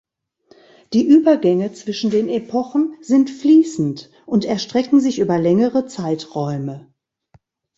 Die 0.93 1.05
Übergänge 1.07 1.73
zwischen 1.73 2.09
den 2.09 2.27
Epochen 2.27 2.97
sind 3.01 3.29
fließend 3.29 4.09
und 4.25 4.45
erstrecken 4.45 4.99
sich 4.99 5.19
über 5.19 5.37
längere 5.37 5.85
Zeiträume. 5.85 6.91